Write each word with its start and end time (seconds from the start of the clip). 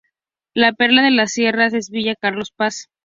La 0.55 0.73
perla 0.73 1.03
de 1.03 1.11
las 1.11 1.31
sierras 1.33 1.75
es 1.75 1.91
Villa 1.91 2.15
Carlos 2.19 2.49
Paz. 2.49 2.89